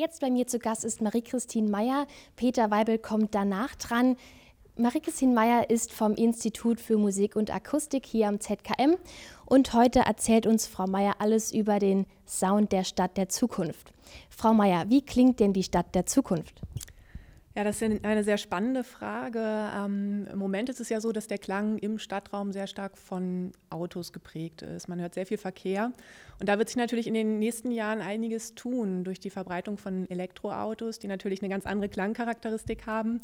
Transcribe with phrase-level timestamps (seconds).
[0.00, 2.06] Jetzt bei mir zu Gast ist Marie-Christine Meyer.
[2.36, 4.14] Peter Weibel kommt danach dran.
[4.76, 8.94] Marie-Christine Meyer ist vom Institut für Musik und Akustik hier am ZKM
[9.44, 13.92] und heute erzählt uns Frau Meyer alles über den Sound der Stadt der Zukunft.
[14.30, 16.60] Frau Meyer, wie klingt denn die Stadt der Zukunft?
[17.58, 19.40] Ja, das ist eine sehr spannende Frage.
[19.40, 23.50] Ähm, Im Moment ist es ja so, dass der Klang im Stadtraum sehr stark von
[23.68, 24.88] Autos geprägt ist.
[24.88, 25.90] Man hört sehr viel Verkehr.
[26.38, 30.08] Und da wird sich natürlich in den nächsten Jahren einiges tun durch die Verbreitung von
[30.08, 33.20] Elektroautos, die natürlich eine ganz andere Klangcharakteristik haben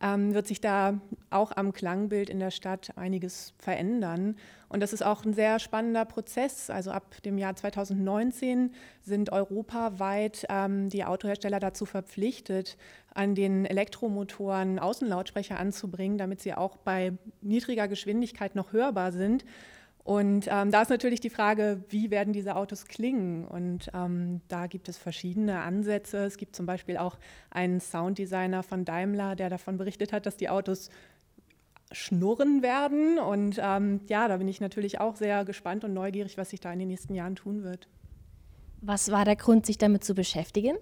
[0.00, 4.36] ähm, wird sich da auch am Klangbild in der Stadt einiges verändern.
[4.68, 6.70] Und das ist auch ein sehr spannender Prozess.
[6.70, 8.72] Also ab dem Jahr 2019
[9.02, 12.76] sind europaweit ähm, die Autohersteller dazu verpflichtet,
[13.14, 19.44] an den Elektromotoren Außenlautsprecher anzubringen, damit sie auch bei niedriger Geschwindigkeit noch hörbar sind.
[20.08, 23.44] Und ähm, da ist natürlich die Frage, wie werden diese Autos klingen?
[23.44, 26.24] Und ähm, da gibt es verschiedene Ansätze.
[26.24, 27.18] Es gibt zum Beispiel auch
[27.50, 30.88] einen Sounddesigner von Daimler, der davon berichtet hat, dass die Autos
[31.92, 33.18] schnurren werden.
[33.18, 36.72] Und ähm, ja, da bin ich natürlich auch sehr gespannt und neugierig, was sich da
[36.72, 37.86] in den nächsten Jahren tun wird.
[38.80, 40.78] Was war der Grund, sich damit zu beschäftigen?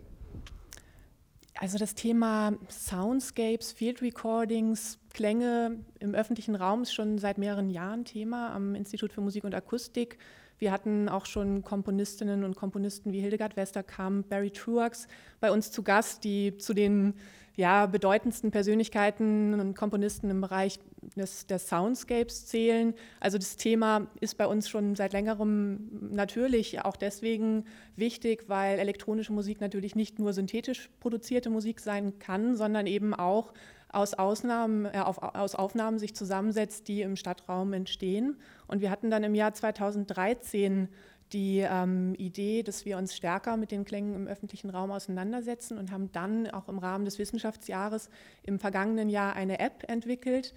[1.59, 8.05] Also das Thema Soundscapes, Field Recordings, Klänge im öffentlichen Raum ist schon seit mehreren Jahren
[8.05, 10.19] Thema am Institut für Musik und Akustik.
[10.59, 15.09] Wir hatten auch schon Komponistinnen und Komponisten wie Hildegard Westerkamp, Barry Truax
[15.41, 17.15] bei uns zu Gast, die zu den
[17.55, 20.79] ja, bedeutendsten Persönlichkeiten und Komponisten im Bereich
[21.17, 22.93] des, des Soundscapes zählen.
[23.19, 27.65] Also das Thema ist bei uns schon seit längerem natürlich auch deswegen
[27.97, 33.55] wichtig, weil elektronische Musik natürlich nicht nur synthetisch produzierte Musik sein kann, sondern eben auch
[33.91, 38.37] aus, Ausnahmen, äh, auf, aus Aufnahmen sich zusammensetzt, die im Stadtraum entstehen.
[38.67, 40.89] Und wir hatten dann im Jahr 2013
[41.33, 45.91] die ähm, Idee, dass wir uns stärker mit den Klängen im öffentlichen Raum auseinandersetzen und
[45.91, 48.11] haben dann auch im Rahmen des Wissenschaftsjahres
[48.45, 50.55] im vergangenen Jahr eine App entwickelt,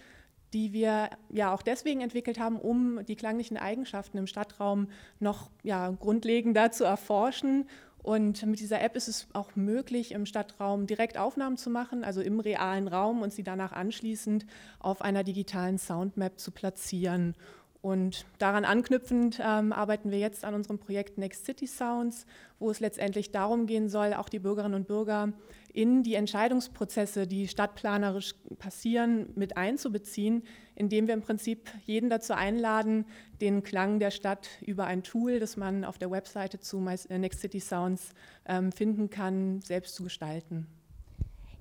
[0.53, 4.89] die wir ja auch deswegen entwickelt haben, um die klanglichen Eigenschaften im Stadtraum
[5.19, 7.67] noch ja, grundlegender zu erforschen.
[8.01, 12.21] Und mit dieser App ist es auch möglich, im Stadtraum direkt Aufnahmen zu machen, also
[12.21, 14.45] im realen Raum und sie danach anschließend
[14.79, 17.35] auf einer digitalen Soundmap zu platzieren.
[17.81, 22.25] Und daran anknüpfend ähm, arbeiten wir jetzt an unserem Projekt Next City Sounds,
[22.59, 25.31] wo es letztendlich darum gehen soll, auch die Bürgerinnen und Bürger
[25.71, 30.43] in die Entscheidungsprozesse, die stadtplanerisch passieren, mit einzubeziehen,
[30.75, 33.05] indem wir im Prinzip jeden dazu einladen,
[33.39, 37.39] den Klang der Stadt über ein Tool, das man auf der Webseite zu äh, Next
[37.39, 38.13] City Sounds
[38.45, 40.67] ähm, finden kann, selbst zu gestalten.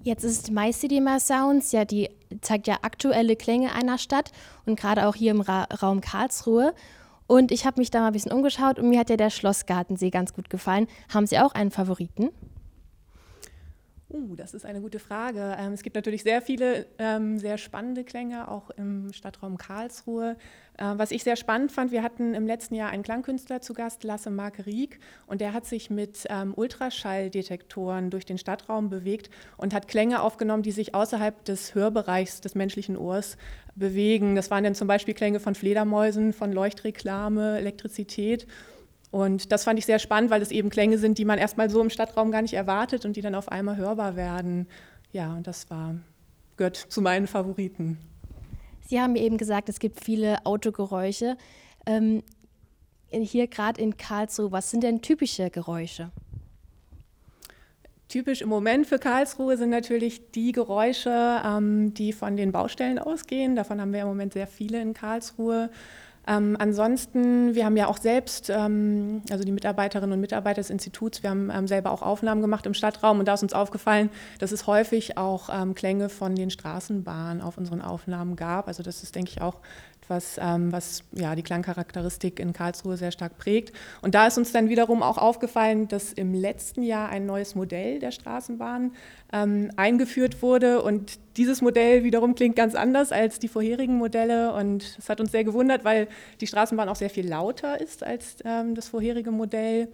[0.02, 2.08] Jetzt ist My Sounds ja die
[2.40, 4.32] zeigt ja aktuelle Klänge einer Stadt
[4.66, 6.74] und gerade auch hier im Ra Raum Karlsruhe.
[7.26, 10.10] Und ich habe mich da mal ein bisschen umgeschaut und mir hat ja der Schlossgartensee
[10.10, 10.86] ganz gut gefallen.
[11.12, 12.30] Haben Sie auch einen Favoriten?
[14.10, 15.54] Uh, das ist eine gute Frage.
[15.58, 20.36] Ähm, es gibt natürlich sehr viele ähm, sehr spannende Klänge, auch im Stadtraum Karlsruhe.
[20.78, 24.04] Äh, was ich sehr spannend fand, wir hatten im letzten Jahr einen Klangkünstler zu Gast,
[24.04, 29.74] Lasse Mark Rieck, und der hat sich mit ähm, Ultraschalldetektoren durch den Stadtraum bewegt und
[29.74, 33.36] hat Klänge aufgenommen, die sich außerhalb des Hörbereichs des menschlichen Ohrs
[33.74, 34.36] bewegen.
[34.36, 38.46] Das waren dann zum Beispiel Klänge von Fledermäusen, von Leuchtreklame, Elektrizität.
[39.10, 41.80] Und das fand ich sehr spannend, weil es eben Klänge sind, die man erstmal so
[41.80, 44.68] im Stadtraum gar nicht erwartet und die dann auf einmal hörbar werden.
[45.12, 45.94] Ja, und das war,
[46.56, 47.98] gehört zu meinen Favoriten.
[48.86, 51.36] Sie haben eben gesagt, es gibt viele Autogeräusche.
[51.86, 52.22] Ähm,
[53.10, 56.10] hier gerade in Karlsruhe, was sind denn typische Geräusche?
[58.08, 63.54] Typisch im Moment für Karlsruhe sind natürlich die Geräusche, ähm, die von den Baustellen ausgehen.
[63.54, 65.70] Davon haben wir im Moment sehr viele in Karlsruhe.
[66.28, 71.22] Ähm, ansonsten, wir haben ja auch selbst, ähm, also die Mitarbeiterinnen und Mitarbeiter des Instituts,
[71.22, 74.52] wir haben ähm, selber auch Aufnahmen gemacht im Stadtraum und da ist uns aufgefallen, dass
[74.52, 78.68] es häufig auch ähm, Klänge von den Straßenbahnen auf unseren Aufnahmen gab.
[78.68, 79.56] Also das ist, denke ich, auch
[80.02, 83.72] etwas, ähm, was ja, die Klangcharakteristik in Karlsruhe sehr stark prägt.
[84.02, 88.00] Und da ist uns dann wiederum auch aufgefallen, dass im letzten Jahr ein neues Modell
[88.00, 88.92] der Straßenbahn
[89.76, 90.80] eingeführt wurde.
[90.80, 94.52] Und dieses Modell wiederum klingt ganz anders als die vorherigen Modelle.
[94.52, 96.08] Und das hat uns sehr gewundert, weil
[96.40, 99.88] die Straßenbahn auch sehr viel lauter ist als ähm, das vorherige Modell.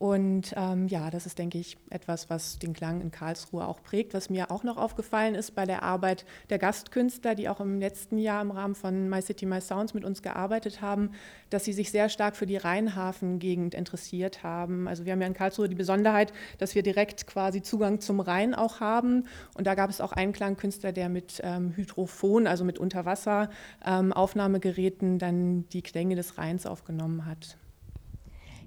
[0.00, 4.14] Und ähm, ja, das ist, denke ich, etwas, was den Klang in Karlsruhe auch prägt.
[4.14, 8.16] Was mir auch noch aufgefallen ist bei der Arbeit der Gastkünstler, die auch im letzten
[8.16, 11.10] Jahr im Rahmen von My City, My Sounds mit uns gearbeitet haben,
[11.50, 14.88] dass sie sich sehr stark für die Rheinhafen-Gegend interessiert haben.
[14.88, 18.54] Also wir haben ja in Karlsruhe die Besonderheit, dass wir direkt quasi Zugang zum Rhein
[18.54, 19.24] auch haben.
[19.52, 25.18] Und da gab es auch einen Klangkünstler, der mit ähm, Hydrophon, also mit Unterwasseraufnahmegeräten, ähm,
[25.18, 27.58] dann die Klänge des Rheins aufgenommen hat.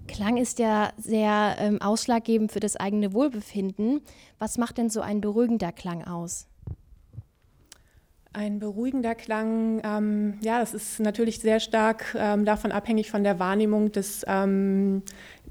[0.08, 4.02] Klang ist ja sehr ähm, ausschlaggebend für das eigene Wohlbefinden.
[4.40, 6.48] Was macht denn so ein beruhigender Klang aus?
[8.34, 13.38] Ein beruhigender Klang, ähm, ja, das ist natürlich sehr stark ähm, davon abhängig von der
[13.38, 15.04] Wahrnehmung des, ähm,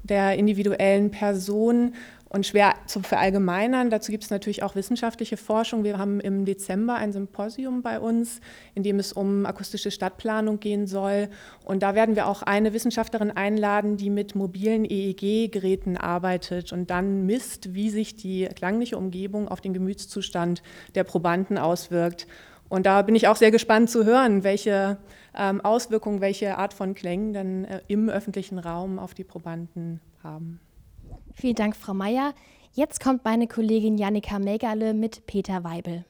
[0.03, 1.95] der individuellen Person
[2.33, 3.91] und schwer zu verallgemeinern.
[3.91, 5.83] Dazu gibt es natürlich auch wissenschaftliche Forschung.
[5.83, 8.41] Wir haben im Dezember ein Symposium bei uns,
[8.73, 11.29] in dem es um akustische Stadtplanung gehen soll.
[11.63, 17.27] Und da werden wir auch eine Wissenschaftlerin einladen, die mit mobilen EEG-Geräten arbeitet und dann
[17.27, 20.63] misst, wie sich die klangliche Umgebung auf den Gemütszustand
[20.95, 22.25] der Probanden auswirkt.
[22.67, 24.97] Und da bin ich auch sehr gespannt zu hören, welche
[25.37, 30.59] ähm, Auswirkungen, welche Art von Klängen dann äh, im öffentlichen Raum auf die Probanden haben.
[31.33, 32.33] Vielen Dank, Frau Meier.
[32.73, 36.05] Jetzt kommt meine Kollegin Janika Megerle mit Peter Weibel.